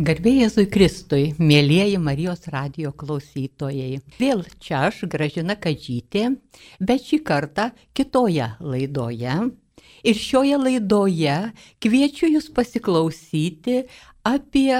[0.00, 3.98] Garbėjai Jėzui Kristui, mėlyjeji Marijos radio klausytojai.
[4.16, 6.22] Vėl čia aš, Gražina Kadžytė,
[6.80, 9.34] bet šį kartą kitoje laidoje.
[10.00, 11.34] Ir šioje laidoje
[11.84, 13.82] kviečiu Jūs pasiklausyti
[14.24, 14.72] apie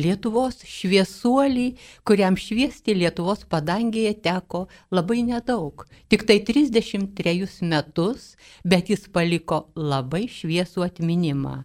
[0.00, 1.66] Lietuvos šviesuolį,
[2.08, 5.84] kuriam šviesti Lietuvos padangėje teko labai nedaug.
[6.08, 8.32] Tik tai 33 metus,
[8.64, 11.58] bet jis paliko labai šviesų atminimą.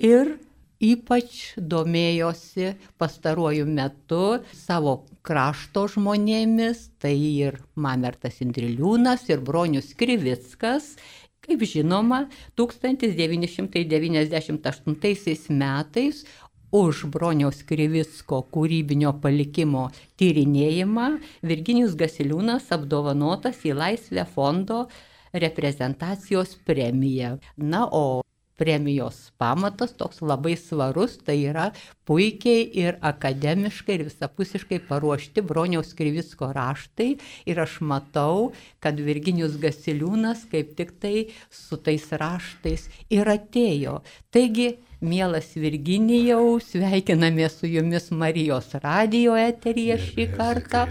[0.03, 0.35] Ir
[0.83, 10.97] ypač domėjosi pastaruoju metu savo krašto žmonėmis, tai ir Mamertas Indriliūnas, ir Bronius Krivickas.
[11.43, 12.29] Kaip žinoma,
[12.59, 16.25] 1998 metais
[16.73, 21.09] už Broniaus Krivicko kūrybinio palikimo tyrinėjimą
[21.45, 24.87] Virginijus Gasiliūnas apdovanotas į Laisvę fondo
[25.35, 27.39] reprezentacijos premiją.
[27.57, 28.23] Na, o
[28.57, 31.71] premijos pamatas toks labai svarus, tai yra
[32.07, 37.11] puikiai ir akademiškai ir visapusiškai paruošti Broniaus Krivicko raštai
[37.47, 38.53] ir aš matau,
[38.83, 44.01] kad Virginijus Gasiliūnas kaip tik tai su tais raštais ir atėjo.
[44.33, 50.85] Taigi, Mielas Virginijau, sveikiname su jumis Marijos radio eteryje šį kartą.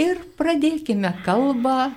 [0.00, 1.90] Ir pradėkime kalbą,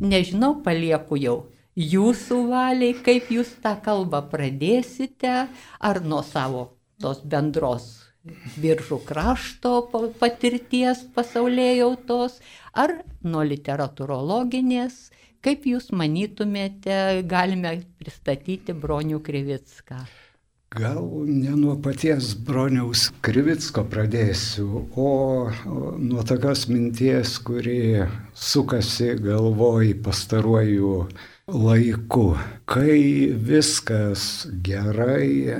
[0.00, 1.36] nežinau, palieku jau
[1.78, 5.46] jūsų valiai, kaip jūs tą kalbą pradėsite,
[5.78, 7.86] ar nuo savo tos bendros
[8.58, 9.74] biržų krašto
[10.18, 12.40] patirties pasaulėjautos,
[12.74, 14.98] ar nuo literatūrologinės,
[15.40, 20.02] kaip jūs manytumėte, galime pristatyti Bronių Krivicką.
[20.68, 25.08] Gal ne nuo paties broniaus Krivicko pradėsiu, o
[25.96, 28.02] nuo tokios minties, kuri
[28.36, 30.92] sukasi galvoj pastaruoju
[31.48, 32.36] laiku,
[32.68, 35.54] kai viskas gerai,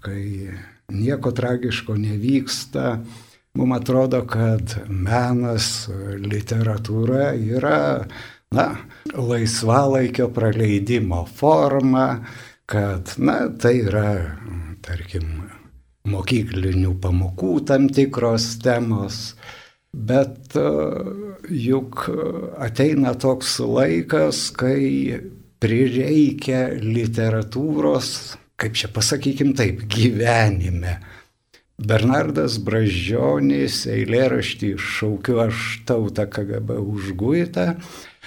[0.00, 0.50] kai
[0.94, 3.00] nieko tragiško nevyksta,
[3.58, 5.88] mums atrodo, kad menas,
[6.22, 8.06] literatūra yra,
[8.54, 8.68] na,
[9.16, 12.06] laisvalaikio praleidimo forma,
[12.70, 14.08] kad, na, tai yra,
[14.86, 15.42] tarkim,
[16.06, 19.34] mokyklinių pamokų tam tikros temos,
[19.94, 20.66] bet e,
[21.50, 22.06] juk
[22.58, 25.20] ateina toks laikas, kai
[25.62, 28.10] prireikia literatūros,
[28.60, 30.98] kaip čia pasakykim taip, gyvenime.
[31.76, 37.66] Bernardas Bražionis eilėraštį šaukiu aš tautą KGB užguitą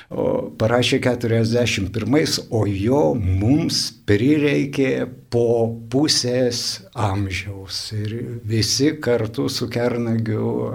[0.10, 7.92] parašė 41, o jo mums prireikė po pusės amžiaus.
[7.94, 8.16] Ir
[8.50, 10.72] visi kartu su Kernagiu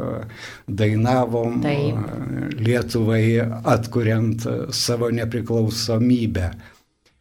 [0.68, 1.98] dainavom Taip.
[2.62, 3.24] Lietuvai
[3.74, 6.52] atkuriant savo nepriklausomybę.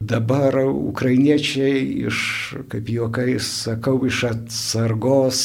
[0.03, 1.79] Dabar ukrainiečiai
[2.09, 2.19] iš,
[2.69, 5.41] kaip juokais sakau, iš atsargos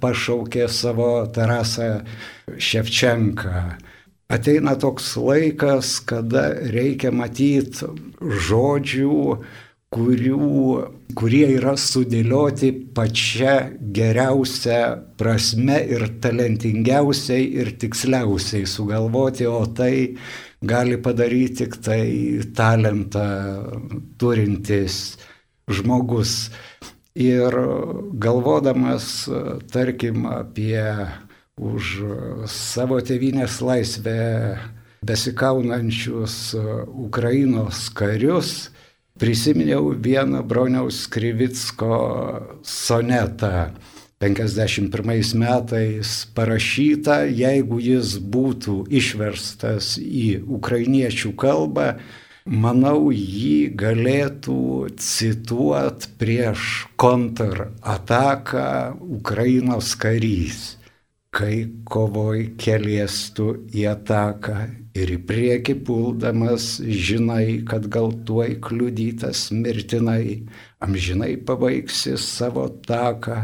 [0.00, 2.00] pašaukė savo Tarasą
[2.56, 3.89] Ševčenką
[4.30, 7.88] ateina toks laikas, kada reikia matyti
[8.20, 9.16] žodžių,
[9.90, 10.50] kurių,
[11.18, 13.54] kurie yra sudėlioti pačia
[13.96, 14.78] geriausia
[15.18, 20.14] prasme ir talentingiausiai ir tiksliausiai sugalvoti, o tai
[20.62, 22.04] gali padaryti tik tai
[22.54, 23.26] talentą
[24.20, 25.16] turintis
[25.70, 26.52] žmogus.
[27.18, 27.50] Ir
[28.22, 29.26] galvodamas,
[29.74, 30.78] tarkim, apie
[31.60, 31.94] už
[32.48, 34.20] savo tėvynės laisvę
[35.04, 36.54] besikaunančius
[36.88, 38.70] Ukrainos karius,
[39.20, 42.00] prisiminiau vieną broniaus Krivicko
[42.64, 43.70] sonetą.
[44.20, 51.94] 51 metais parašytą, jeigu jis būtų išverstas į ukrainiečių kalbą,
[52.44, 58.68] manau, jį galėtų cituot prieš kontrataką
[59.00, 60.76] Ukrainos karys,
[61.30, 64.56] kai kovoj kelies tu į ataką
[64.98, 70.42] ir į priekį puldamas žinai, kad gal tuoj kliudytas mirtinai,
[70.82, 73.38] amžinai pabaigsi savo taką,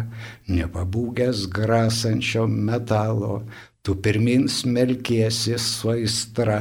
[0.50, 3.44] nepabūgęs grasančio metalo,
[3.86, 6.58] tu pirmin smelkiesi su aistra,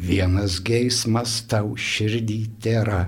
[0.00, 3.02] vienas geismas tau širdį tėra,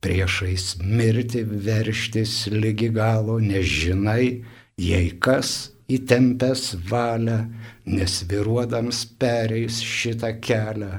[0.00, 4.46] priešais mirti verštis lygi galo, nežinai,
[4.78, 7.38] jei kas įtempęs valią,
[7.86, 10.92] nesviruodams pereis šitą kelią,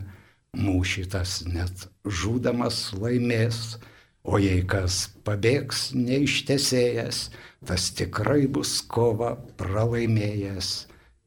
[0.57, 3.77] mūšytas net žudamas laimės,
[4.23, 7.21] o jei kas pabėgs neištesėjęs,
[7.65, 10.73] tas tikrai bus kova pralaimėjęs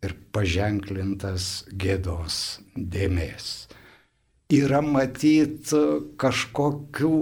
[0.04, 2.42] ir paženklintas gėdos
[2.76, 3.64] dėmesys
[4.52, 5.80] yra matyti
[6.20, 7.12] kažkokių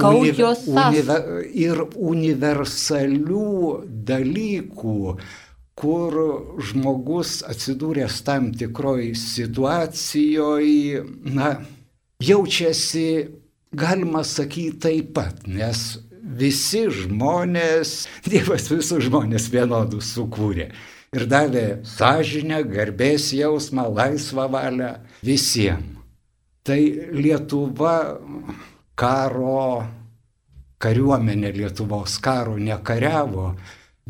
[0.00, 3.52] univer, univer, ir universalių
[4.08, 4.96] dalykų,
[5.80, 6.16] kur
[6.70, 11.54] žmogus atsidūręs tam tikroj situacijoje, na,
[12.20, 13.08] jaučiasi,
[13.72, 17.94] galima sakyti, taip pat, nes visi žmonės,
[18.30, 20.70] Dievas visus žmonės vienodus sukūrė
[21.16, 24.92] ir davė sąžinę, garbės jausmą, laisvą valią
[25.26, 25.96] visiems.
[26.60, 26.78] Tai
[27.16, 28.20] Lietuva
[29.00, 29.80] karo,
[30.78, 33.54] kariuomenė Lietuvos karo nekariavo,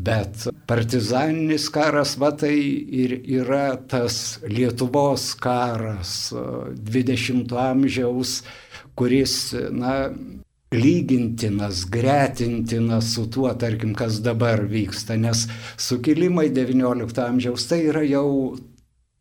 [0.06, 2.56] bet partizaninis karas, va tai
[3.02, 8.40] ir yra tas Lietuvos karas 20-ojo amžiaus,
[8.96, 9.34] kuris,
[9.70, 10.10] na,
[10.70, 18.56] lygintinas, gretintinas su tuo, tarkim, kas dabar vyksta, nes sukilimai XIX amžiaus tai yra jau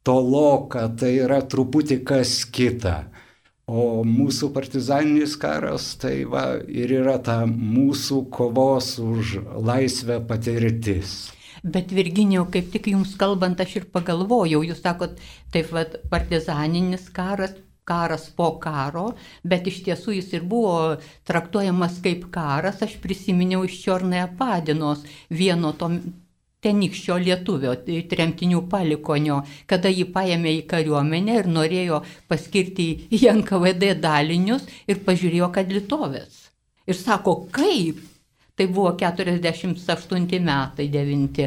[0.06, 3.10] toloka, tai yra truputį kas kita.
[3.70, 11.30] O mūsų partizaninis karas tai va ir yra ta mūsų kovos už laisvę patirtis.
[11.62, 15.20] Bet Virginijau, kaip tik jums kalbant, aš ir pagalvojau, jūs sakot,
[15.54, 17.54] taip va, partizaninis karas,
[17.90, 19.12] karas po karo,
[19.44, 20.98] bet iš tiesų jis ir buvo
[21.30, 25.92] traktuojamas kaip karas, aš prisiminiau iš Čiornėje Padinos vieno to
[26.64, 27.74] tenykščio lietuvio,
[28.12, 29.40] tremtinių palikonio,
[29.70, 32.02] kada jį paėmė į kariuomenę ir norėjo
[32.32, 36.50] paskirti į NKVD dalinius ir pažiūrėjo, kad litovės.
[36.90, 38.02] Ir sako, kaip?
[38.60, 41.46] Tai buvo 48 metai 9.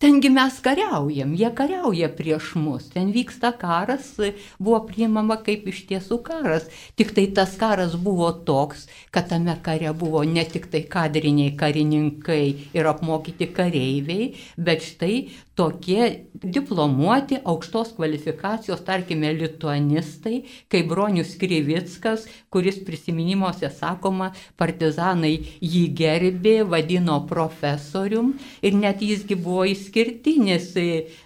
[0.00, 4.06] Tengi mes kariaujam, jie kariauja prieš mus, ten vyksta karas,
[4.56, 6.70] buvo priimama kaip iš tiesų karas.
[6.96, 12.40] Tik tai tas karas buvo toks, kad tame kare buvo ne tik tai kadriniai karininkai
[12.80, 15.18] ir apmokyti kareiviai, bet štai
[15.60, 20.38] tokie diplomuoti aukštos kvalifikacijos, tarkime, lituanistai,
[20.72, 28.32] kaip Bronius Krivickas, kuris prisiminimuose sakoma, partizanai jį gerbė, vadino profesorium
[28.64, 30.72] ir net jisgi buvo išskirtinis,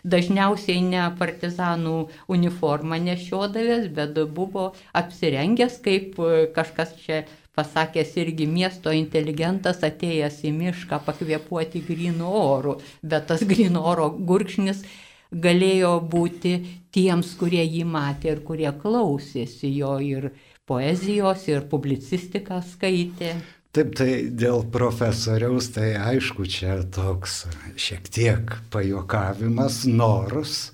[0.04, 6.16] dažniausiai ne partizanų uniformą nešiodavęs, bet buvo apsirengęs kaip
[6.54, 13.85] kažkas čia pasakęs irgi miesto inteligentas atėjęs į mišką pakvėpuoti grino oru, bet tas grino
[13.87, 14.83] oro gurkšnis
[15.30, 16.56] galėjo būti
[16.94, 20.33] tiems, kurie jį matė ir kurie klausėsi jo ir
[20.66, 23.35] poezijos, ir publicistiką skaitė.
[23.74, 27.40] Taip, tai dėl profesoriaus, tai aišku, čia toks
[27.74, 30.68] šiek tiek pajokavimas, nors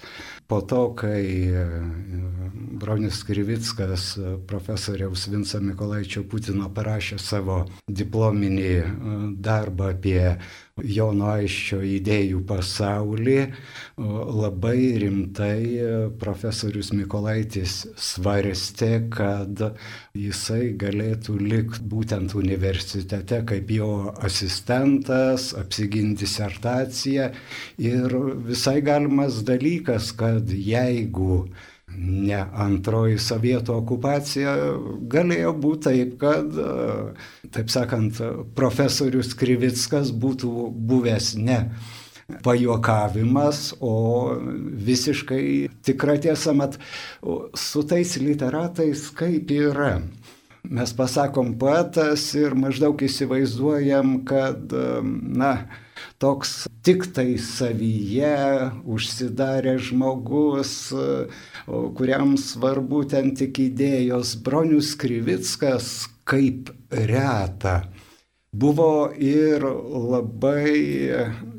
[0.50, 1.22] po to, kai
[2.80, 4.18] Bronis Krivickas,
[4.50, 8.84] profesoriaus Vinco Mikolaičio Putino parašė savo diplominį e,
[9.48, 10.34] darbą apie
[10.84, 13.38] Jono Aiščio idėjų pasaulį,
[14.40, 15.60] labai rimtai
[16.20, 19.64] profesorius Mikolaitis svarstė, kad
[20.16, 23.90] jisai galėtų likti būtent universitete kaip jo
[24.24, 27.30] asistentas, apsiginti disertaciją.
[27.78, 31.46] Ir visai galimas dalykas, kad jeigu
[31.96, 34.54] ne antroji sovietų okupacija,
[35.10, 36.60] galėjo būti taip, kad,
[37.54, 38.20] taip sakant,
[38.56, 41.60] profesorius Krivickas būtų buvęs ne
[42.44, 43.94] pajuokavimas, o
[44.86, 45.44] visiškai
[45.82, 46.78] tikra tiesa, mat,
[47.58, 50.00] su tais literatais kaip yra.
[50.62, 54.72] mes pasakom poetas ir maždaug įsivaizduojam, kad,
[55.42, 55.54] na,
[56.22, 58.34] toks tik tai savyje
[58.84, 60.74] užsidarė žmogus,
[61.96, 64.36] kuriam svarbu ten tik idėjos.
[64.44, 67.82] Bronius Krivickas kaip reta
[68.52, 70.80] buvo ir labai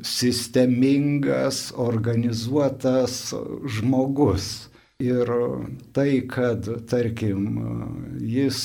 [0.04, 3.32] sistemingas, organizuotas
[3.78, 4.68] žmogus.
[5.02, 5.26] Ir
[5.90, 7.46] tai, kad, tarkim,
[8.22, 8.58] jis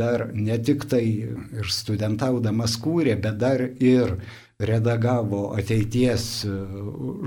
[0.00, 4.14] dar ne tik tai ir studentaudamas kūrė, bet dar ir
[4.58, 6.24] redagavo ateities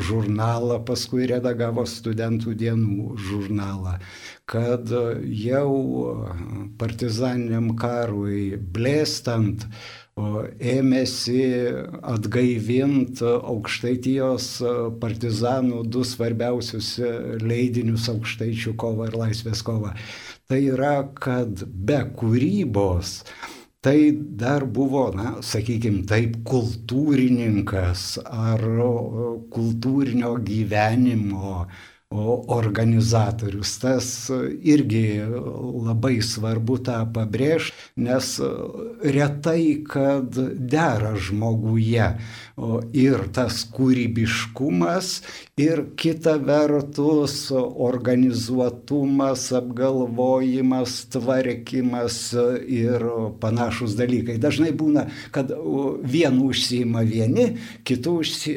[0.08, 3.94] žurnalą, paskui redagavo studentų dienų žurnalą,
[4.52, 4.92] kad
[5.24, 5.72] jau
[6.82, 9.64] partizaniniam karui blėstant
[10.20, 11.46] ėmėsi
[12.04, 14.50] atgaivinti aukštaitijos
[15.00, 16.98] partizanų du svarbiausius
[17.40, 19.96] leidinius aukštaičių kovą ir laisvės kovą.
[20.52, 23.22] Tai yra, kad be kūrybos
[23.82, 28.62] tai dar buvo, na, sakykime, taip kultūrininkas ar
[29.56, 31.66] kultūrinio gyvenimo
[32.12, 33.78] organizatorius.
[33.80, 34.08] Tas
[34.62, 35.22] irgi
[35.88, 38.34] labai svarbu tą pabrėžti, nes
[39.04, 42.10] retai, kad dera žmoguje
[42.94, 45.14] ir tas kūrybiškumas,
[45.62, 52.20] ir kita vertus organizuotumas, apgalvojimas, tvarkymas
[52.68, 53.08] ir
[53.42, 54.38] panašus dalykai.
[54.42, 55.52] Dažnai būna, kad
[56.04, 57.54] vienu užsima vieni,
[58.12, 58.56] užsi,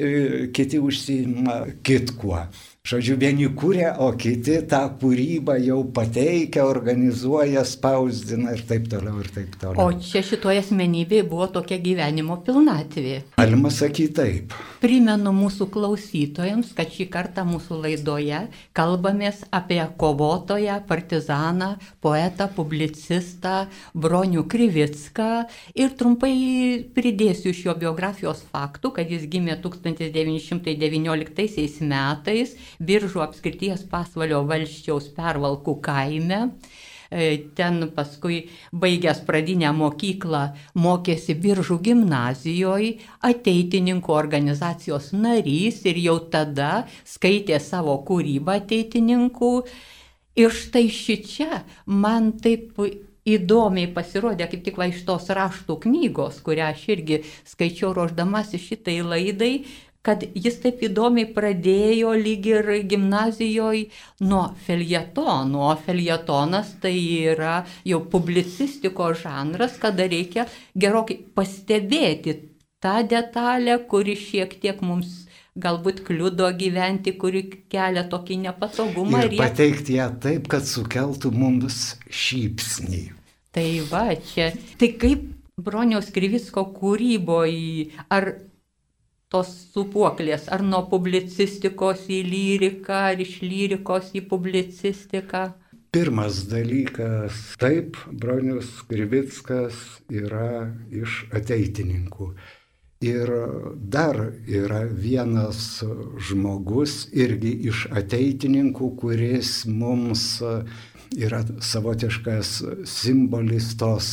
[0.53, 2.45] kiti užsima kitkuo.
[2.85, 9.31] Žodžiu, vieni kūrė, o kiti tą kūrybą jau pateikia, organizuoja, spausdina ir taip toliau ir
[9.33, 9.87] taip toliau.
[9.87, 13.15] O čia šitoje asmenybėje buvo tokia gyvenimo pilnatvė.
[13.41, 14.53] Galima sakyti taip.
[14.85, 24.45] Primenu mūsų klausytojams, kad šį kartą mūsų laidoje kalbamės apie kovotoją, partizaną, poetą, publicistą Bronių
[24.45, 33.89] Krivicką ir trumpai pridėsiu iš jo biografijos faktų, kad jis gimė 1919 metais Biržų apskrities
[33.89, 36.53] pasvalio valščiaus pervalkų kaime.
[37.11, 38.39] E, ten paskui
[38.73, 40.43] baigęs pradinę mokyklą
[40.81, 42.95] mokėsi Biržų gimnazijoje,
[43.29, 49.53] ateitininkų organizacijos narys ir jau tada skaitė savo kūrybą ateitininkų.
[50.35, 52.81] Ir štai ši čia man taip
[53.25, 58.99] įdomiai pasirodė kaip tik va iš tos raštų knygos, kurią aš irgi skaičiau ruoždamasi šitai
[59.07, 59.53] laidai,
[60.05, 63.87] kad jis taip įdomiai pradėjo lyg ir gimnazijoje
[64.29, 65.71] nuo feljetono.
[65.71, 66.97] O feljetonas tai
[67.33, 70.47] yra jau publicistikos žanras, kada reikia
[70.77, 72.37] gerokai pastebėti
[72.85, 75.23] tą detalę, kuri šiek tiek mums
[75.57, 79.25] galbūt kliudo gyventi, kuri kelia tokį nepatogumą.
[79.25, 83.05] Ir, ir pateikti ją taip, kad sukeltų mums šypsnį.
[83.55, 84.51] Tai va, čia.
[84.81, 85.31] Tai kaip
[85.65, 88.33] Broniaus Krivicko kūryboje, ar
[89.35, 95.49] tos supuoklės, ar nuo publicistikos į lyriką, ar iš lyrikos į publicistiką?
[95.95, 99.77] Pirmas dalykas, taip, Bronius Krivickas
[100.11, 102.33] yra iš ateitininkų.
[103.05, 103.31] Ir
[103.95, 104.17] dar
[104.49, 105.83] yra vienas
[106.29, 110.25] žmogus irgi iš ateitininkų, kuris mums
[111.17, 112.51] yra savotiškas
[112.89, 114.09] simbolis tos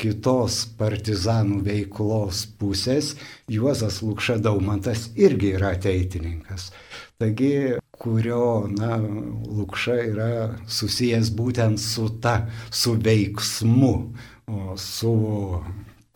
[0.00, 3.14] kitos partizanų veiklos pusės.
[3.52, 6.70] Juozas Lukša Daumantas irgi yra ateitininkas.
[7.20, 10.30] Taigi, kurio, na, Lukša yra
[10.68, 13.94] susijęs būtent su ta, su veiksmu,
[14.76, 15.14] su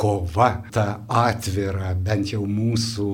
[0.01, 3.09] kova, ta atvira, bent jau mūsų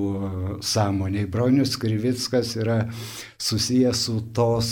[0.63, 1.27] sąmoniai.
[1.27, 2.77] Bronius Krivickas yra
[3.43, 4.69] susijęs su tos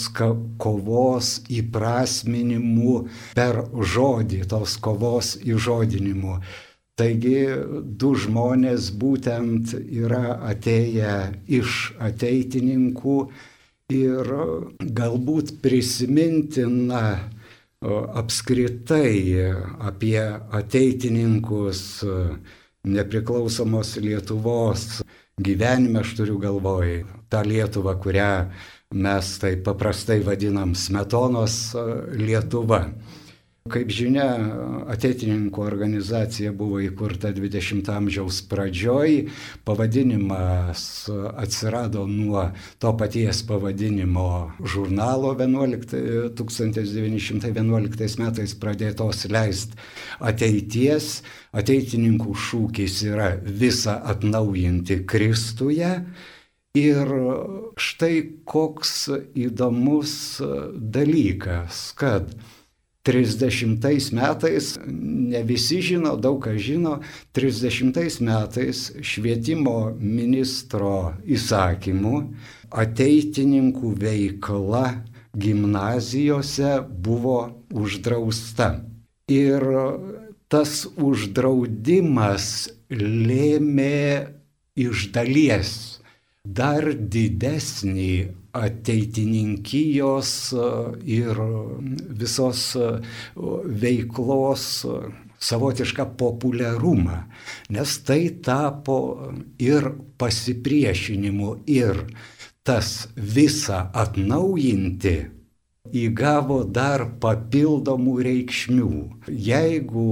[0.62, 2.94] kovos įprasminimu
[3.36, 6.40] per žodį, tos kovos įžodinimu.
[6.96, 7.40] Taigi
[8.00, 11.16] du žmonės būtent yra atėję
[11.60, 13.18] iš ateitininkų
[13.92, 14.32] ir
[14.80, 17.04] galbūt prisimintina
[18.22, 19.20] apskritai
[19.90, 20.22] apie
[20.60, 21.82] ateitininkus
[22.86, 25.02] nepriklausomos Lietuvos
[25.42, 28.32] gyvenime, aš turiu galvoj tą Lietuvą, kurią
[28.96, 31.76] mes taip paprastai vadinam Smetonos
[32.16, 32.86] Lietuva.
[33.66, 34.28] Kaip žinia,
[34.94, 39.32] ateitininkų organizacija buvo įkurta 20 amžiaus pradžioj,
[39.66, 40.84] pavadinimas
[41.34, 42.44] atsirado nuo
[42.78, 44.28] to paties pavadinimo
[44.62, 49.82] žurnalo 11, 1911 metais pradėtos leisti
[50.22, 51.24] ateities.
[51.58, 55.90] Ateitininkų šūkis yra visą atnaujinti Kristuje.
[56.78, 57.16] Ir
[57.82, 58.14] štai
[58.46, 58.94] koks
[59.34, 60.14] įdomus
[61.00, 62.30] dalykas, kad
[63.06, 67.00] 30 metais, ne visi žino, daug kas žino,
[67.38, 72.16] 30 metais švietimo ministro įsakymu
[72.74, 74.86] ateitininkų veikla
[75.38, 78.72] gimnazijose buvo uždrausta.
[79.32, 79.66] Ir
[80.50, 82.48] tas uždraudimas
[82.90, 84.02] lėmė
[84.76, 85.76] iš dalies
[86.46, 88.14] dar didesnį
[88.56, 90.32] ateitininkijos
[91.06, 91.42] ir
[92.22, 92.64] visos
[93.84, 94.66] veiklos
[95.46, 97.20] savotišką populiarumą,
[97.76, 98.98] nes tai tapo
[99.62, 102.06] ir pasipriešinimu, ir
[102.66, 105.18] tas visą atnaujinti
[105.94, 108.90] įgavo dar papildomų reikšmių.
[109.30, 110.08] Jeigu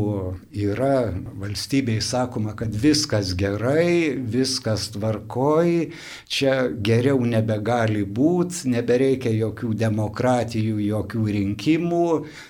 [0.51, 5.89] yra valstybei sakoma, kad viskas gerai, viskas tvarkoj,
[6.29, 12.07] čia geriau nebegali būti, nebereikia jokių demokratijų, jokių rinkimų,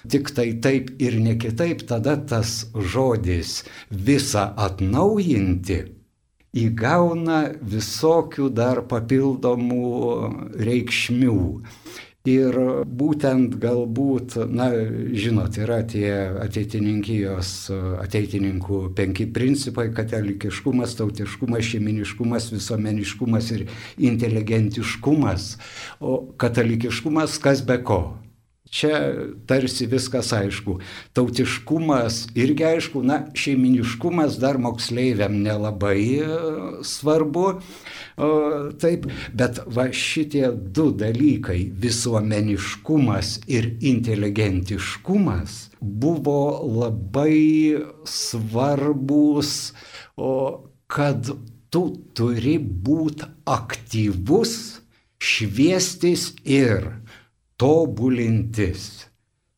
[0.09, 5.83] tik tai taip ir ne kitaip, tada tas žodis visą atnaujinti
[6.53, 9.85] įgauna visokių dar papildomų
[10.67, 11.39] reikšmių.
[12.23, 12.55] Ir
[12.87, 14.69] būtent galbūt, na,
[15.11, 16.07] žinot, yra tie
[16.39, 17.49] ateitininkijos,
[17.99, 23.67] ateitininkų penki principai- katalikiškumas, tautiškumas, šeiminiškumas, visuomeniškumas ir
[23.99, 25.57] inteligentiškumas.
[25.99, 28.22] O katalikiškumas kas be ko?
[28.73, 28.99] Čia
[29.45, 30.79] tarsi viskas aišku.
[31.13, 36.29] Tautiškumas irgi aišku, na, šeiminiškumas dar moksleiviam nelabai e,
[36.81, 37.43] svarbu.
[38.17, 38.29] O,
[38.81, 39.05] taip,
[39.37, 45.69] bet va šitie du dalykai- visuomeniškumas ir inteligentiškumas-
[46.01, 46.41] buvo
[46.81, 47.77] labai
[48.09, 49.73] svarbus,
[50.17, 51.29] o kad
[51.69, 54.79] tu turi būti aktyvus,
[55.23, 56.89] šviestis ir
[57.63, 59.07] tobulintis.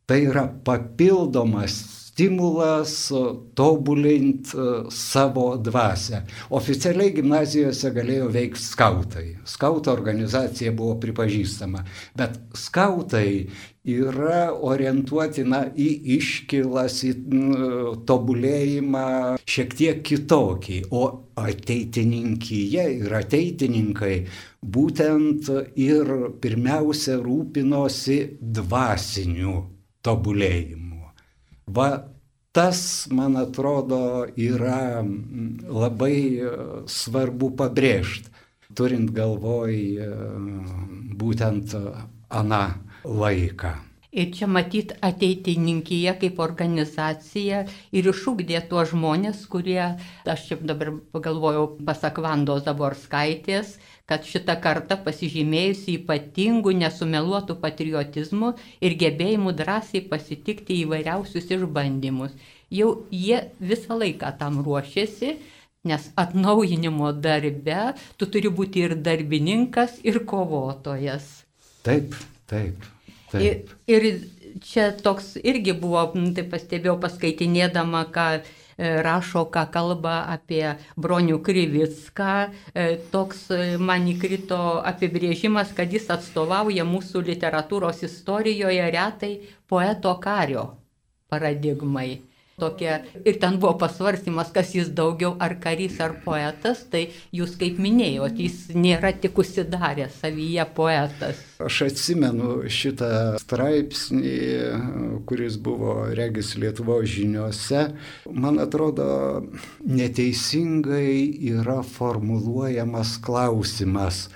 [0.05, 3.11] Tai yra papildomas stimulas
[3.53, 6.21] tobulinti e, savo dvasę.
[6.55, 9.25] Oficialiai gimnazijose galėjo veikti skautai.
[9.43, 11.83] Skauto organizacija buvo pripažįstama,
[12.15, 13.49] bet skautai
[13.83, 17.11] yra orientuotina į iškilas, į
[18.07, 19.05] tobulėjimą
[19.43, 21.03] šiek tiek kitokį, o
[21.35, 24.15] ateitininkyje ir ateitininkai
[24.63, 29.59] būtent ir pirmiausia rūpinosi dvasiniu
[30.05, 30.84] tobulėjimu.
[31.67, 31.89] Va
[32.55, 35.01] tas, man atrodo, yra
[35.67, 36.19] labai
[36.87, 38.31] svarbu pabrėžti,
[38.75, 39.75] turint galvoj
[41.19, 41.75] būtent
[42.29, 42.63] aną
[43.03, 43.73] laiką.
[44.15, 49.81] Ir čia matyt ateitininkija kaip organizacija ir išūkdė tuos žmonės, kurie,
[50.23, 53.73] aš čia dabar pagalvojau, pasak Vandos Zaborskaitės,
[54.09, 58.51] kad šitą kartą pasižymėjusi ypatingų nesumeluotų patriotizmų
[58.85, 62.35] ir gebėjimų drąsiai pasitikti įvairiausius išbandymus.
[62.69, 65.35] Jau jie visą laiką tam ruošiasi,
[65.85, 71.45] nes atnaujinimo darbe tu turi būti ir darbininkas, ir kovotojas.
[71.85, 72.13] Taip,
[72.49, 72.91] taip.
[73.35, 74.05] Ir, ir
[74.63, 82.31] čia toks irgi buvo, tai pastebėjau paskaitinėdama, e, rašo, ką kalba apie Bronių Krivicką.
[82.73, 89.33] E, toks e, man įkrito apibrėžimas, kad jis atstovauja mūsų literatūros istorijoje retai
[89.67, 90.69] poeto kario
[91.31, 92.21] paradigmai
[92.59, 93.01] tokia.
[93.25, 96.85] Ir ten buvo pasvarstymas, kas jis daugiau, ar karys, ar poetas.
[96.91, 97.03] Tai
[97.35, 101.41] jūs kaip minėjot, jis nėra tik užsidaręs savyje poetas.
[101.59, 103.11] Aš atsimenu šitą
[103.43, 104.37] straipsnį,
[105.27, 107.89] kuris buvo regis Lietuvo žiniuose.
[108.31, 109.43] Man atrodo,
[109.83, 111.19] neteisingai
[111.51, 114.27] yra formuluojamas klausimas.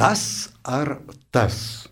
[0.00, 0.24] Tas
[0.64, 0.96] ar
[1.32, 1.88] tas?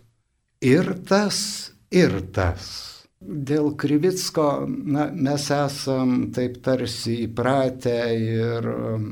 [0.65, 2.88] Ir tas, ir tas.
[3.19, 9.09] Dėl Krivicko na, mes esam taip tarsi įpratę ir um,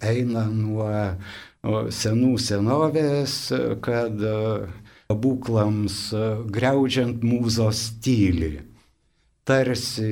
[0.00, 0.88] eina nuo
[1.92, 3.34] senų senovės,
[3.84, 4.16] kad
[5.12, 5.98] būklams
[6.56, 8.54] greudžiant mūzos tyli.
[9.44, 10.08] Tarsi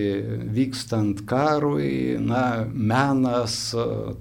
[0.53, 3.73] vykstant karui, na, menas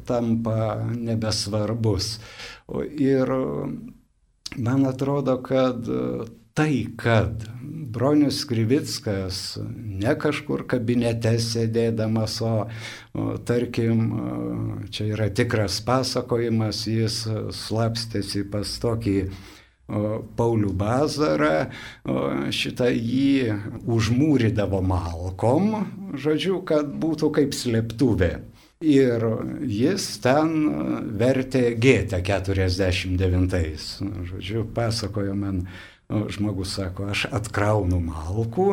[0.08, 2.14] tampa nebesvarbus.
[2.96, 3.36] Ir
[4.56, 5.84] man atrodo, kad
[6.58, 7.46] tai, kad
[7.94, 12.56] Bronius Krivickas ne kažkur kabinete sėdėdamas, o,
[13.46, 14.02] tarkim,
[14.90, 17.22] čia yra tikras pasakojimas, jis
[17.54, 19.18] slapstėsi pas tokį
[19.88, 21.70] Paulių Bazarą,
[22.52, 23.54] šitą jį
[23.88, 25.70] užmūrydavo malkom,
[26.18, 28.34] žodžiu, kad būtų kaip slėptuvė.
[28.84, 29.24] Ir
[29.66, 30.52] jis ten
[31.18, 33.56] vertė gėtę 49.
[34.28, 35.64] Žodžiu, pasakojo man
[36.10, 38.68] žmogus sako, aš atkraunu malkų,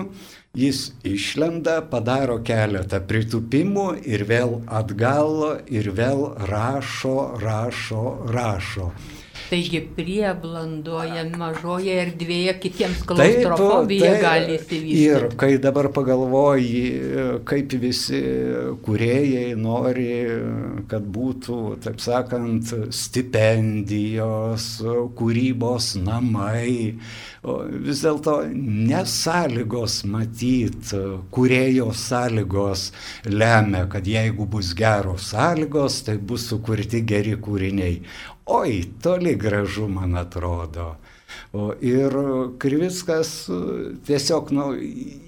[0.54, 8.92] jis išlenda, padaro keletą pritupimų ir vėl atgal ir vėl rašo, rašo, rašo.
[9.50, 15.04] Taigi prieblandoje, mažoje erdvėje kitiems klaustrofobija gali įsivystyti.
[15.04, 16.80] Ir kai dabar pagalvoji,
[17.48, 18.20] kaip visi
[18.85, 20.09] kuriejai nori,
[20.90, 24.68] kad būtų, taip sakant, stipendijos,
[25.18, 26.96] kūrybos namai,
[27.44, 30.94] vis dėlto nesąlygos matyt,
[31.35, 32.88] kurėjo sąlygos
[33.28, 38.00] lemia, kad jeigu bus geros sąlygos, tai bus sukurti geri kūriniai.
[38.46, 40.94] Oi, toli gražu, man atrodo.
[41.52, 42.12] O ir
[42.59, 43.30] Krivickas
[44.07, 44.64] tiesiog nu,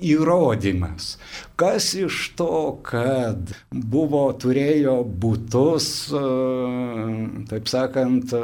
[0.04, 1.14] įrodymas.
[1.56, 5.88] Kas iš to, kad buvo, turėjo būtus,
[7.48, 8.34] taip sakant,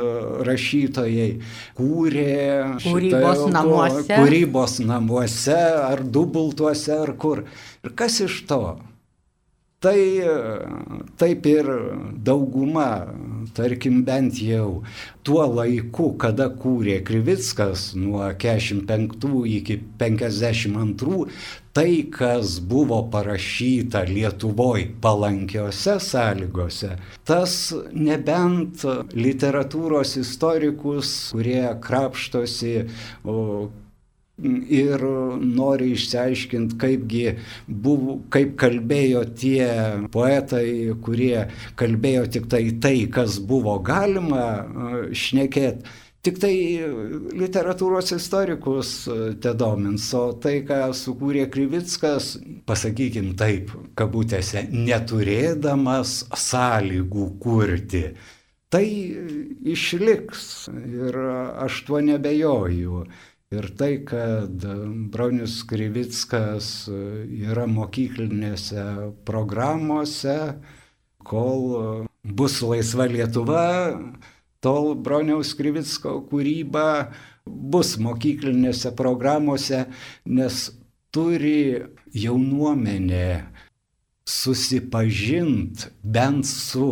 [0.49, 1.29] rašytojai,
[1.77, 2.39] kūrė
[2.87, 4.09] kūrybos šitą, namuose.
[4.15, 7.45] Kūrybos namuose, ar dubultuose, ar kur.
[7.85, 8.63] Ir kas iš to?
[9.83, 9.99] Tai
[11.19, 11.69] taip ir
[12.23, 12.89] dauguma,
[13.55, 14.83] tarkim bent jau
[15.27, 21.27] tuo laiku, kada kūrė Krivickas nuo 45 iki 52,
[21.73, 26.97] tai, kas buvo parašyta Lietuvoje palankiose sąlygose,
[27.29, 27.55] tas
[27.93, 32.75] nebent literatūros istorikus, kurie krapštosi
[34.40, 35.03] ir
[35.40, 37.25] nori išsiaiškinti, kaipgi
[37.66, 39.66] buvo, kaip kalbėjo tie
[40.12, 44.47] poetai, kurie kalbėjo tik tai tai, kas buvo galima
[45.12, 45.99] šnekėti.
[46.23, 46.55] Tik tai
[47.35, 48.90] literatūros istorikus
[49.42, 58.05] te domins, o tai, ką sukūrė Krivickas, pasakykim taip, kabutėse, neturėdamas sąlygų kurti,
[58.71, 58.87] tai
[59.75, 61.18] išliks ir
[61.66, 63.03] aš tuo nebejoju.
[63.53, 64.65] Ir tai, kad
[65.12, 68.85] Bronius Krivickas yra mokyklinėse
[69.29, 70.37] programuose,
[71.21, 71.67] kol
[72.25, 73.67] bus laisva Lietuva,
[74.65, 76.87] tol Broniaus Krivicko kūryba
[77.45, 79.85] bus mokyklinėse programuose,
[80.25, 80.62] nes
[81.12, 81.83] turi
[82.15, 83.29] jaunuomenė
[84.25, 86.88] susipažint bent su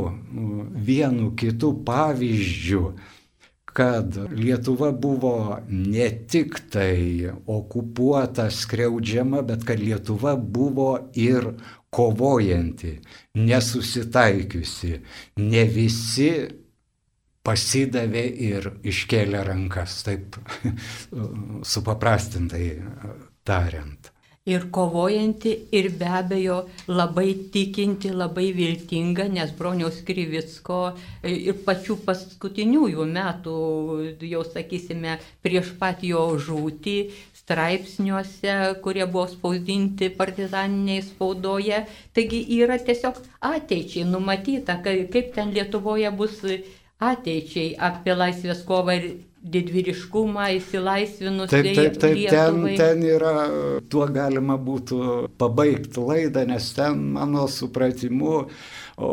[0.90, 2.83] vienu kitu pavyzdžiu,
[3.81, 11.47] kad Lietuva buvo ne tik tai okupuota, skriaudžiama, bet kad Lietuva buvo ir
[11.90, 12.93] kovojanti,
[13.40, 14.93] nesusitaikiusi.
[15.40, 16.29] Ne visi
[17.40, 20.37] pasidavė ir iškėlė rankas, taip
[21.73, 22.66] supaprastintai
[23.49, 24.10] tariant
[24.51, 26.57] ir kovojanti, ir be abejo
[26.89, 33.57] labai tikinti, labai viltinga, nes broniaus Krivicko e, ir pačių paskutiniųjų metų,
[34.33, 36.97] jau sakysime, prieš pat jo žūtį,
[37.43, 41.85] straipsniuose, kurie buvo spausdinti partizaniniai spaudoje.
[42.15, 43.19] Taigi yra tiesiog
[43.53, 46.39] ateičiai numatyta, kaip ten Lietuvoje bus
[47.01, 51.50] ateičiai apie laisvės kovą ir didvyriškumą, įsilaisvinus.
[51.50, 52.76] Taip, taip, taip, Lietuvai.
[52.76, 53.35] ten, ten yra,
[53.90, 58.35] tuo galima būtų pabaigti laidą, nes ten mano supratimu,
[59.00, 59.12] o,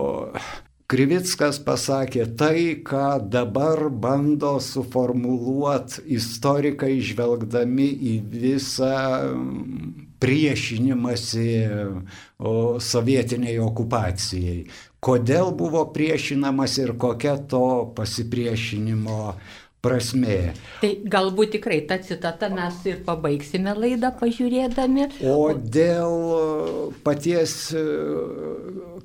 [0.87, 8.93] Krivickas pasakė tai, ką dabar bando suformuluoti istorikai žvelgdami į visą
[10.23, 11.49] priešinimąsi
[12.87, 14.61] sovietiniai okupacijai.
[15.03, 19.19] Kodėl buvo priešinamas ir kokia to pasipriešinimo
[19.87, 20.37] prasmė.
[20.83, 25.07] Tai galbūt tikrai tą citatą mes ir pabaigsime laidą pažiūrėdami.
[25.31, 27.85] O dėl paties e,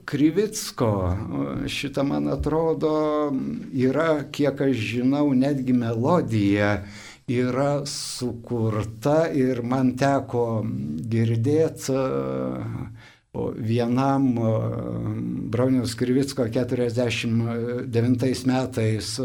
[0.08, 0.92] Krivicko,
[1.70, 2.92] šitą man atrodo,
[3.72, 6.74] yra, kiek aš žinau, netgi melodija
[7.32, 10.64] yra sukurta ir man teko
[11.08, 11.96] girdėti
[13.56, 14.26] vienam
[15.52, 19.20] Bronius Krivicko 49 metais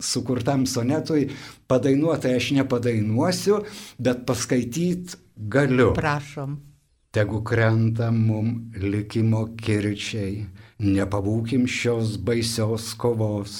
[0.00, 1.28] sukurtam sonetui
[1.68, 3.62] padainuotai aš nepadainuosiu,
[3.98, 5.92] bet paskaityti galiu.
[5.94, 6.58] Prašom.
[7.10, 10.44] Tegu krenta mum likimo kirčiai,
[10.78, 13.54] nepabūkim šios baisios kovos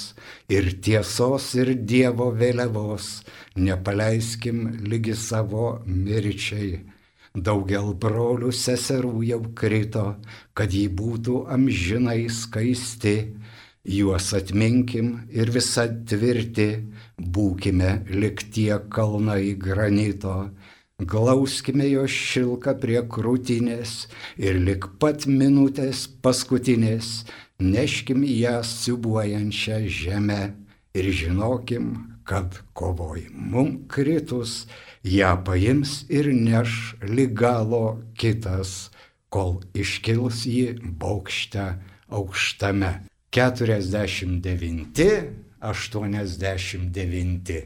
[0.53, 3.07] ir tiesos ir Dievo vėliavos,
[3.57, 6.77] nepaleiskim lygi savo mirčiai.
[7.33, 10.05] Daugel brolių seserų jau krito,
[10.53, 13.17] kad jį būtų amžinai skaisti,
[13.89, 16.69] juos atminkim ir visą tvirti,
[17.17, 20.51] būkime liktie kalnai granito,
[20.99, 23.95] glauskime jo šilką prie krūtinės
[24.37, 27.23] ir lik pat minutės paskutinės
[27.59, 30.41] neškim ją siubuojančią žemę
[30.93, 31.91] ir žinokim,
[32.23, 34.67] kad kovoj mum kritus,
[35.03, 38.91] ją paims ir neš lygalo kitas,
[39.33, 41.71] kol iškils ji baukšte
[42.09, 43.08] aukštame.
[43.31, 45.09] 49,
[45.61, 47.59] 89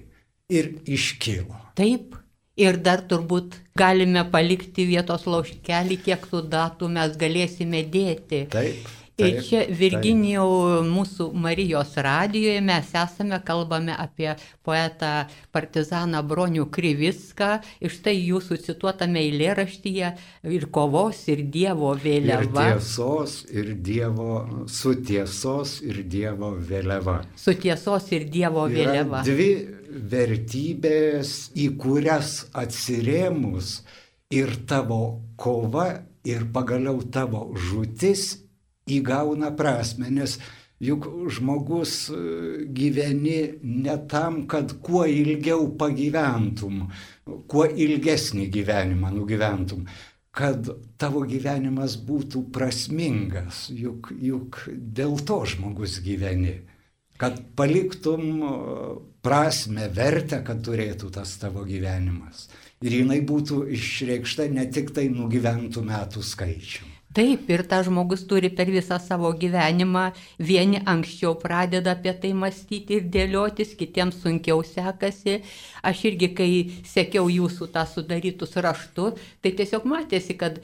[0.49, 1.59] ir iškilo.
[1.77, 2.17] Taip,
[2.59, 8.45] ir dar turbūt galime palikti vietos lauškelį, kiek tų datų mes galėsime dėti.
[8.53, 9.02] Taip.
[9.21, 14.31] Ir čia Virginijau mūsų Marijos radijoje mes esame, kalbame apie
[14.65, 17.59] poetą partizaną Bronių Krivicką.
[17.85, 20.09] Iš tai jūsų cituotame eilėraštyje
[20.49, 22.65] ir kovos, ir Dievo vėliava.
[22.73, 27.19] Ir tiesos, ir Dievo, su tiesos ir Dievo vėliava.
[27.37, 29.21] Su tiesos ir Dievo Yra vėliava.
[29.27, 29.51] Dvi
[30.09, 33.83] vertybės, į kurias atsirėmus
[34.33, 35.03] ir tavo
[35.37, 35.91] kova,
[36.25, 38.42] ir pagaliau tavo žūtis
[38.89, 40.37] įgauna prasme, nes
[40.83, 42.17] juk žmogus e,
[42.67, 46.87] gyveni ne tam, kad kuo ilgiau pagyventum,
[47.47, 49.85] kuo ilgesnį gyvenimą nugyventum,
[50.33, 50.67] kad
[50.97, 56.57] tavo gyvenimas būtų prasmingas, juk, juk dėl to žmogus gyveni,
[57.21, 58.53] kad paliktum e,
[59.23, 62.49] prasme, vertę, kad turėtų tas tavo gyvenimas.
[62.83, 66.92] Ir jinai būtų išreikšta ne tik tai nugyventų metų skaičiumi.
[67.13, 70.07] Taip, ir tas žmogus turi per visą savo gyvenimą,
[70.49, 75.35] vieni anksčiau pradeda apie tai mąstyti ir dėliotis, kitiems sunkiau sekasi.
[75.85, 76.49] Aš irgi, kai
[76.89, 79.11] sekiau jūsų tą sudarytus raštu,
[79.45, 80.57] tai tiesiog matėsi, kad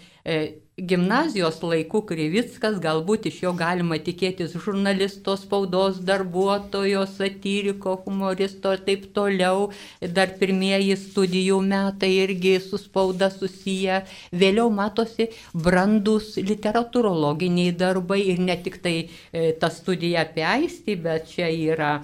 [0.80, 9.10] gimnazijos laikų Krivickas, galbūt iš jo galima tikėtis žurnalisto, spaudos darbuotojo, satyriko, humoristo ir taip
[9.16, 9.70] toliau.
[10.02, 14.04] Dar pirmieji studijų metai irgi su spauda susiję.
[14.32, 21.30] Vėliau matosi brandus literatūrologiniai darbai ir ne tik tai e, ta studija apie aistį, bet
[21.34, 22.00] čia yra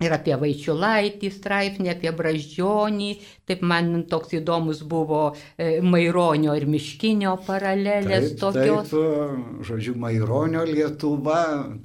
[0.00, 3.10] Ir apie Vaičiulaitį straipsnį, apie Braždžionį.
[3.50, 5.22] Taip man toks įdomus buvo
[5.58, 8.94] e, Maironio ir Miškinio paralelės taip, tokios.
[8.94, 11.42] Taip, žodžiu, Maironio Lietuva,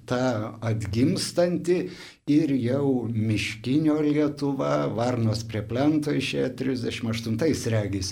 [0.07, 1.81] ta atgimstanti
[2.25, 8.07] ir jau Miškinio Lietuva, Varnos prie plento išėjo 38 regis,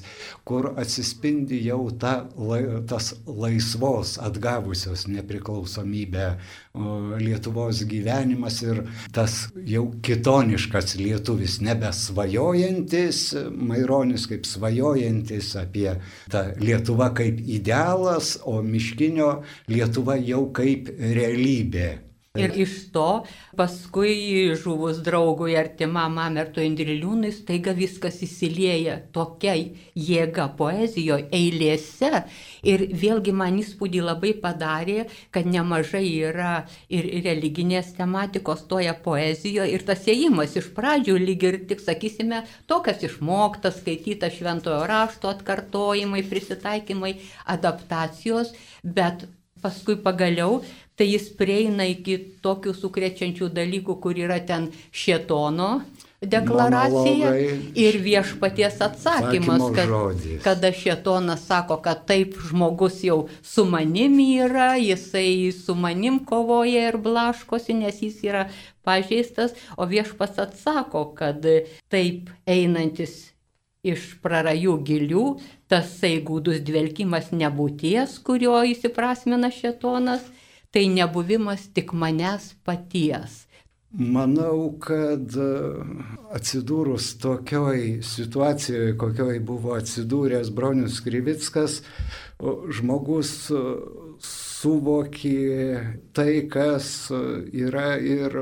[0.45, 2.12] kur atsispindi jau ta,
[2.86, 6.28] tas laisvos atgavusios nepriklausomybę
[7.26, 8.84] Lietuvos gyvenimas ir
[9.17, 15.89] tas jau kitoniškas lietuvis, nebesvajojantis, Maironis kaip svajojantis apie
[16.30, 19.39] tą Lietuvą kaip idealas, o Miškinio
[19.73, 22.12] Lietuva jau kaip realybė.
[22.41, 23.10] Ir iš to
[23.54, 24.13] paskui
[24.58, 29.54] žuvus draugui artimam Amerto Indriliūnui staiga viskas įsilieja tokia
[30.06, 32.24] jėga poezijoje, eilėse.
[32.72, 36.56] Ir vėlgi man įspūdį labai padarė, kad nemažai yra
[36.89, 39.69] ir religinės tematikos toje poezijoje.
[39.78, 45.30] Ir tas ėjimas iš pradžių lyg ir tik, sakysime, to, kas išmokta, skaityta šventojo rašto
[45.36, 47.13] atkartojimai, prisitaikymai,
[47.60, 49.28] adaptacijos, bet
[49.63, 50.60] paskui pagaliau,
[50.95, 55.82] tai jis prieina iki tokių sukrečiančių dalykų, kur yra ten šetono
[56.25, 59.89] deklaracija Monologai, ir viešpaties atsakymas, kad,
[60.43, 66.97] kada šetonas sako, kad taip žmogus jau su manim yra, jisai su manim kovoja ir
[66.97, 68.47] blaškosi, nes jis yra
[68.84, 71.45] pažeistas, o viešpas atsako, kad
[71.91, 73.34] taip einantis
[73.84, 75.25] iš prarajų gilių,
[75.67, 80.23] tasai gūdus dvelkimas nebūties, kurio įsiprasmina šetonas,
[80.74, 83.44] tai nebuvimas tik manęs paties.
[83.94, 85.50] Manau, kad e,
[86.34, 91.84] atsidūrus tokioj situacijoje, kokioj buvo atsidūręs Bronius Krivickas,
[92.74, 93.62] žmogus e,
[94.26, 95.78] suvokė
[96.18, 98.34] tai, kas yra ir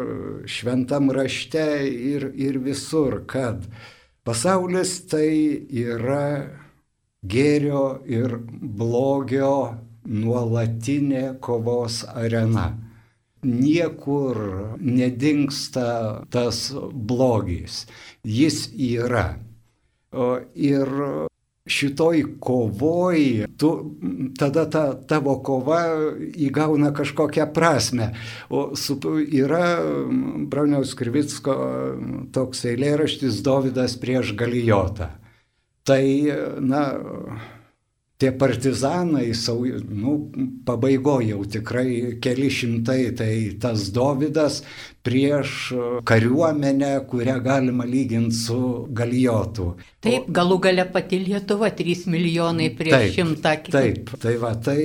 [0.48, 3.67] šventam rašte, ir, ir visur, kad
[4.24, 5.36] pasaulis tai
[5.67, 6.48] yra
[7.28, 12.71] gėrio ir blogio nuolatinė kovos arena
[13.43, 14.37] niekur
[14.79, 17.85] nedingsta tas blogis.
[18.23, 19.35] Jis yra.
[20.55, 20.89] Ir
[21.71, 23.69] šitoj kovoj, tu,
[24.37, 25.79] tada ta tavo kova
[26.35, 28.11] įgauna kažkokią prasme.
[28.49, 29.77] O su, yra
[30.51, 31.55] Brauniaus Krivicko
[32.33, 35.13] toks eilėraštis Davidas prieš Galijotą.
[35.87, 36.03] Tai,
[36.59, 36.83] na,
[38.21, 39.31] tie partizanai,
[39.89, 40.15] nu,
[40.65, 44.62] pabaigoje jau tikrai keli šimtai, tai tas Dovydas
[45.01, 45.71] prieš
[46.05, 48.60] kariuomenę, kurią galima lyginti su
[48.93, 49.71] Galijotu.
[50.05, 53.55] Taip, galų gale pati Lietuva 3 milijonai prieš taip, šimtą.
[53.73, 54.81] Taip, tai va, tai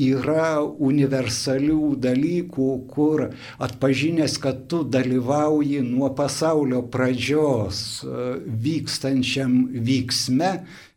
[0.00, 3.26] yra universalių dalykų, kur
[3.62, 8.26] atpažinęs, kad tu dalyvauji nuo pasaulio pradžios e,
[8.66, 10.50] vykstančiam vyksme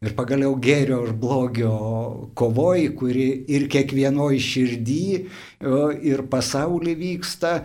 [0.04, 1.76] ir pagaliau gėrio ir blogio
[2.40, 5.24] kovoj, kuri ir kiekvienoj širdį e,
[6.14, 7.56] ir pasaulyje vyksta,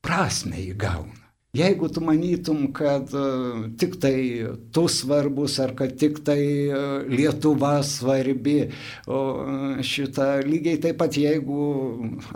[0.00, 1.19] prasme įgauna.
[1.50, 7.80] Jeigu tu manytum, kad uh, tik tai tu svarbus ar kad tik tai uh, Lietuva
[7.82, 8.68] svarbi,
[9.10, 11.64] uh, šitą lygiai taip pat jeigu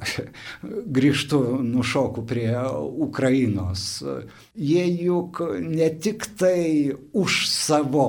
[0.03, 0.17] aš
[0.99, 2.59] grįžtu, nušoku prie
[3.07, 4.03] Ukrainos,
[4.59, 8.09] jie juk ne tik tai už savo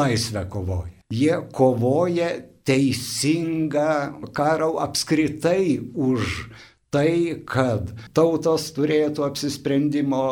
[0.00, 2.30] laisvę kovoja, jie kovoja
[2.64, 6.48] teisingą karą apskritai už
[6.96, 10.22] tai, kad tautos turėtų apsisprendimo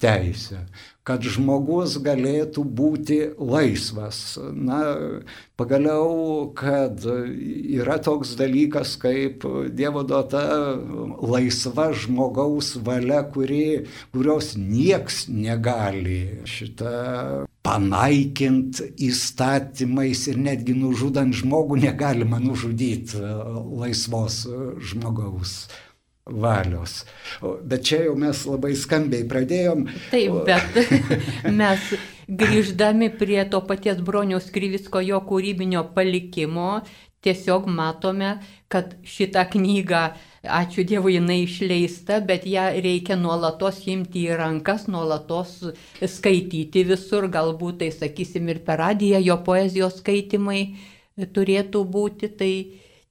[0.00, 0.62] teisę,
[1.06, 4.38] kad žmogus galėtų būti laisvas.
[4.56, 4.80] Na,
[5.60, 9.44] pagaliau, kad yra toks dalykas kaip
[9.76, 10.46] Dievo duota
[11.20, 22.38] laisva žmogaus valia, kuri, kurios nieks negali šitą panaikinti įstatymais ir netgi nužudant žmogų negalima
[22.42, 23.18] nužudyti
[23.82, 24.44] laisvos
[24.90, 25.64] žmogaus
[26.26, 27.04] valios.
[27.62, 29.86] Bet čia jau mes labai skambiai pradėjom.
[30.10, 30.78] Taip, bet
[31.60, 31.90] mes
[32.26, 36.80] grįždami prie to paties broniaus Kryvisko jo kūrybinio palikimo,
[37.26, 38.36] tiesiog matome,
[38.70, 40.02] kad šitą knygą,
[40.58, 45.56] ačiū Dievui, jinai išleista, bet ją reikia nuolatos imti į rankas, nuolatos
[45.98, 50.60] skaityti visur, galbūt tai sakysim ir per radiją jo poezijos skaitimai
[51.16, 52.52] turėtų būti, tai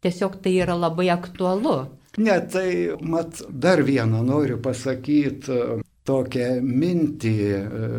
[0.06, 1.80] tiesiog tai yra labai aktualu.
[2.18, 2.70] Ne, tai
[3.02, 7.90] mat dar vieną noriu pasakyti e, tokią mintį e,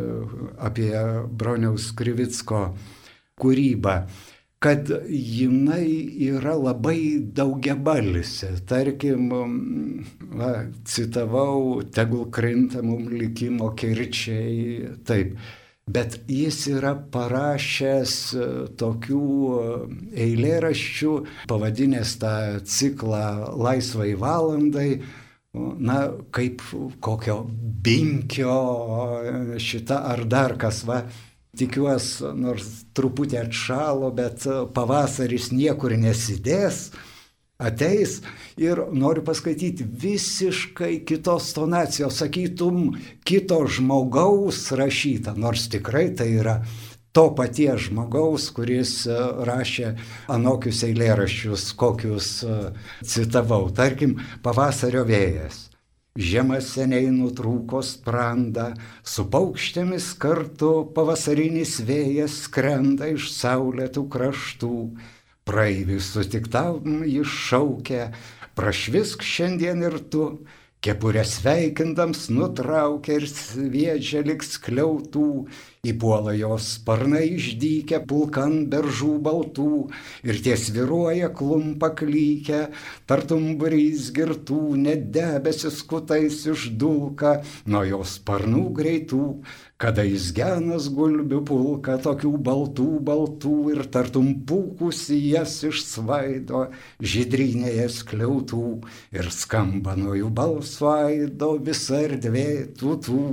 [0.68, 0.92] apie
[1.29, 2.62] Broniaus Krivicko
[3.37, 3.98] kūrybą
[4.66, 5.90] kad jinai
[6.26, 8.55] yra labai daugiabalsė.
[8.66, 9.29] Tarkim,
[10.40, 10.52] va,
[10.88, 15.37] citavau, tegul krinta mum likimo kirčiai, taip.
[15.87, 19.66] Bet jis yra parašęs e, tokių e,
[20.25, 21.12] eilėraščių,
[21.46, 22.33] pavadinęs tą
[22.66, 24.88] ciklą Laisvai valandai,
[25.55, 26.01] na,
[26.35, 26.64] kaip
[26.99, 27.37] kokio
[27.87, 28.57] binkio
[29.31, 31.05] e, šita ar dar kas va.
[31.57, 32.66] Tikiuosi, nors
[32.99, 34.42] truputį atšalo, bet
[34.75, 36.88] pavasaris niekur nesidės
[37.59, 38.21] ateis
[38.61, 46.61] ir noriu paskaityti visiškai kitos tonacijos, sakytum, kito žmogaus rašyta, nors tikrai tai yra
[47.16, 49.14] to paties žmogaus, kuris e,
[49.49, 49.95] rašė
[50.29, 52.57] anokius eilėraščius, kokius e,
[53.09, 53.71] citavau.
[53.73, 55.62] Tarkim, pavasario vėjas.
[56.16, 58.71] Žiema seniai nutrūko sprandą,
[59.05, 64.77] su paukštėmis kartu pavasarinis vėjas skrenda iš saulėtų kraštų
[65.46, 68.11] praeiviui sutiktam jis šaukia,
[68.59, 70.24] prašvisk šiandien ir tu,
[70.87, 75.28] kepurę sveikindams nutraukia ir sviedžia liks kliautų,
[75.87, 79.70] įpuola jos sparnai išdykę pulkan beržų baltų
[80.26, 82.61] ir ties viruoja klumpa klykia,
[83.11, 89.24] tartum brys girtų, net debesis kutais išdulka nuo jos sparnų greitų,
[89.80, 96.62] kada jis genas gulbių pulka tokių baltų, baltų ir tartum pūkus jas išsvaido
[97.14, 98.62] žydrinėje skliautų
[99.16, 102.48] ir skamba nuo jų balso aido visa erdvė
[102.80, 103.24] tūtų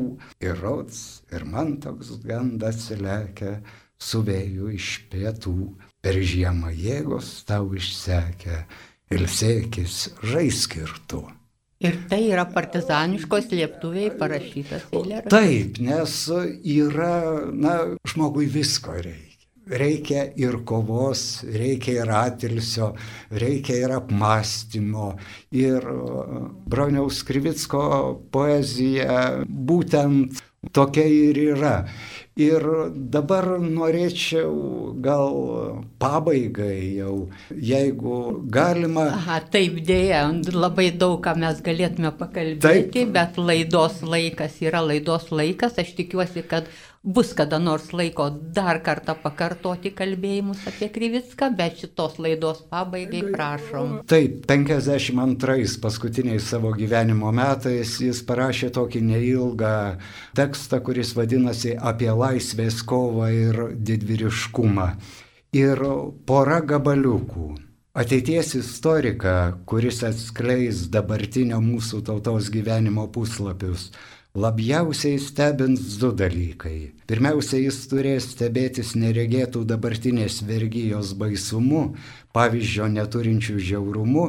[0.44, 3.62] ir rods ir man toks gandas lekia
[4.04, 5.56] su vėju iš pietų
[6.04, 8.66] per žiemą jėgos tau išsekia
[9.14, 11.24] ir sėkis žaiskirtu.
[11.84, 15.34] Ir tai yra partizaniškos lieptuviai parašytas eilėraštis.
[15.34, 16.16] Taip, nes
[16.78, 17.16] yra,
[17.52, 17.76] na,
[18.08, 19.30] žmogui visko reikia.
[19.64, 22.90] Reikia ir kovos, reikia ir atilsio,
[23.32, 25.14] reikia ir apmąstymo.
[25.56, 25.88] Ir
[26.68, 27.86] Broniaus Krivicko
[28.32, 31.78] poezija būtent tokia ir yra.
[32.34, 32.64] Ir
[33.14, 35.36] dabar norėčiau gal
[36.02, 39.04] pabaigai jau, jeigu galima.
[39.20, 43.14] Aha, taip dėja, labai daug ką mes galėtume pakalbėti, taip.
[43.14, 45.78] bet laidos laikas yra laidos laikas.
[45.78, 46.66] Aš tikiuosi, kad
[47.04, 53.98] bus kada nors laiko dar kartą pakartoti kalbėjimus apie Krivicką, bet šitos laidos pabaigai prašom.
[54.08, 59.74] Taip, 52 paskutiniais savo gyvenimo metais jis parašė tokį neilgą
[60.40, 64.88] tekstą, kuris vadinasi apie laisvės kovą ir didvyriškumą.
[65.60, 65.84] Ir
[66.26, 67.52] pora gabaliukų.
[67.94, 73.92] Ateities istorika, kuris atskleis dabartinio mūsų tautos gyvenimo puslapius,
[74.34, 76.78] labiausiai stebins du dalykai.
[77.06, 81.84] Pirmiausia, jis turės stebėtis neregėtų dabartinės vergyjos baisumu,
[82.34, 84.24] pavyzdžio neturinčių žiaurumu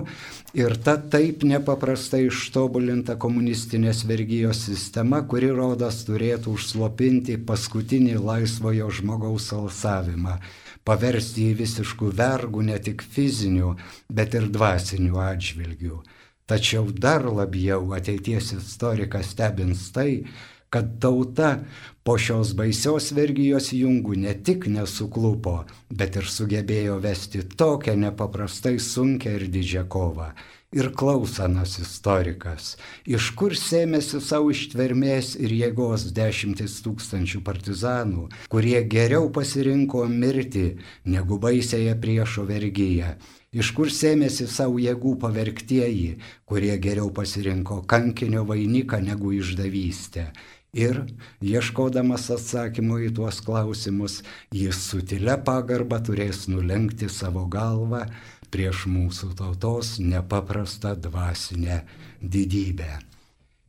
[0.61, 9.49] ir ta taip nepaprastai ištobulinta komunistinės vergyjos sistema, kuri rodas turėtų užslopinti paskutinį laisvojo žmogaus
[9.57, 10.37] alsavimą
[10.85, 13.73] paversti jį visiškų vergų ne tik fizinių,
[14.13, 16.03] bet ir dvasinių atžvilgių.
[16.45, 20.27] Tačiau dar labiau ateities istorikas stebins tai,
[20.69, 21.63] kad tauta
[22.05, 29.33] po šios baisios vergyjos jungų ne tik nesuklupo, bet ir sugebėjo vesti tokią nepaprastai sunkę
[29.39, 30.27] ir didžią kovą.
[30.75, 32.73] Ir klausanas istorikas,
[33.07, 40.67] iš kur sėmėsi savo ištvermės ir jėgos dešimtis tūkstančių partizanų, kurie geriau pasirinko mirti
[41.07, 43.15] negu baisėje priešo vergyje
[43.55, 50.29] iš kur sėmėsi savo jėgų pavergtieji, kurie geriau pasirinko kankinio vainiką negu išdavystę.
[50.75, 51.05] Ir,
[51.39, 58.09] ieškodamas atsakymų į tuos klausimus, jis sutilę pagarbą turės nulenkti savo galvą
[58.51, 61.85] prieš mūsų tautos nepaprastą dvasinę
[62.23, 62.91] didybę.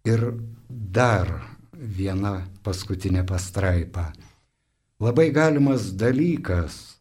[0.06, 0.32] Ir
[0.70, 1.30] dar
[1.74, 4.12] viena paskutinė pastraipa.
[5.02, 6.95] Labai galimas dalykas,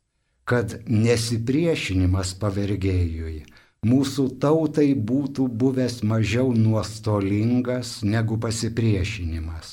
[0.44, 3.44] kad nesipriešinimas pavergėjui
[3.84, 9.72] mūsų tautai būtų buvęs mažiau nuostolingas negu pasipriešinimas.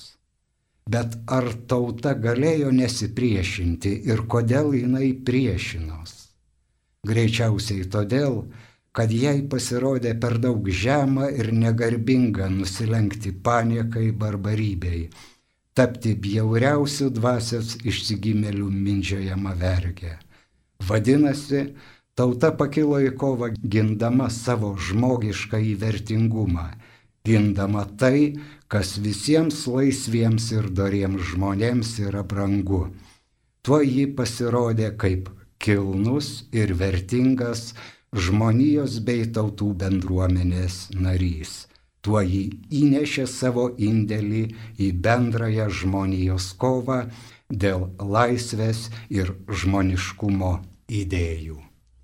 [0.91, 6.17] Bet ar tauta galėjo nesipriešinti ir kodėl jinai priešinos?
[7.07, 8.41] Greičiausiai todėl,
[8.91, 15.05] kad jai pasirodė per daug žema ir negarbinga nusilenkti paniekai barbarybei,
[15.78, 20.17] tapti bjauriausių dvasios išsigimėlių mindžiojama vergė.
[20.88, 21.65] Vadinasi,
[22.17, 26.67] tauta pakilo į kovą gindama savo žmogišką įvertingumą,
[27.27, 28.38] gindama tai,
[28.71, 32.88] kas visiems laisviems ir doriems žmonėms yra brangu.
[33.61, 35.29] Tuo ji pasirodė kaip
[35.61, 37.75] kilnus ir vertingas
[38.11, 41.67] žmonijos bei tautų bendruomenės narys.
[42.01, 44.41] Tuo ji įnešė savo indėlį
[44.82, 47.03] į bendrąją žmonijos kovą
[47.53, 50.55] dėl laisvės ir žmoniškumo
[50.92, 51.60] idėjų.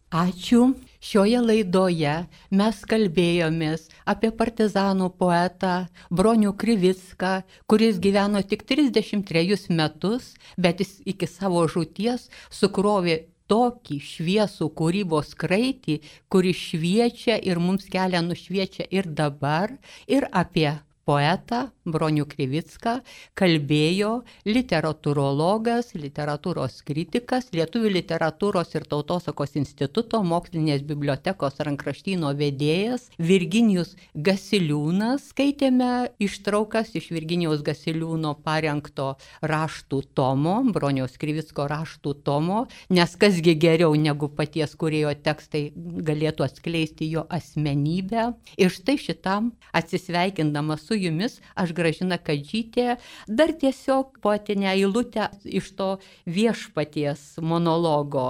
[0.07, 0.73] Ačiū.
[1.07, 2.13] Šioje laidoje
[2.59, 5.73] mes kalbėjomės apie partizanų poetą
[6.09, 14.71] Bronių Krivicką, kuris gyveno tik 33 metus, bet jis iki savo žūties sukrovė tokį šviesų
[14.79, 19.77] kūrybos kraitį, kuris šviečia ir mums kelią nušviečia ir dabar,
[20.07, 20.71] ir apie
[21.07, 22.97] poetą Bronių Krivicką
[23.39, 24.11] kalbėjo
[24.47, 35.29] literatūrologas, literatūros kritikas, Lietuvių literatūros ir tautosakos instituto mokslinės bibliotekos rankraštyno vedėjas Virginijus Gasiliūnas.
[35.31, 39.13] Skaitėme ištraukas iš Virginijaus Gasiliūno parengto
[39.47, 47.07] raštų tomo, Broniaus Krivicko raštų tomo, nes kasgi geriau negu paties kurėjo tekstai galėtų atskleisti
[47.13, 48.33] jo asmenybę.
[48.59, 55.93] Ir štai šitam atsisveikindama su jumis aš Gražina Kadžytė dar tiesiog poetinę eilutę iš to
[56.25, 58.27] viešpaties monologo.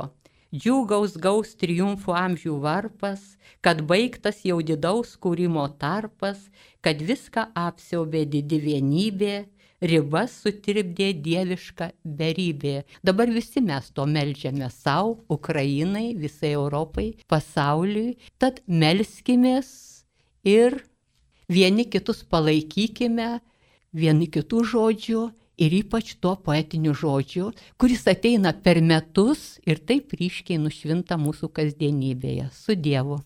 [0.55, 6.39] Džiūgaus gaus triumfų amžių varpas, kad baigtas jau didaus kūrimo tarpas,
[6.79, 9.35] kad viską apsiaubė didi vienybė,
[9.81, 12.85] ribas sutirpdė dieviška beribė.
[13.03, 19.69] Dabar visi mes to melžiame savo, Ukrainai, visai Europai, pasauliui, tad melskimės
[20.47, 20.79] ir
[21.49, 23.39] vieni kitus palaikykime,
[23.93, 25.23] vieni kitų žodžių
[25.57, 32.51] ir ypač tuo poetiniu žodžiu, kuris ateina per metus ir taip ryškiai nušvinta mūsų kasdienybėje.
[32.53, 33.21] Su Dievu.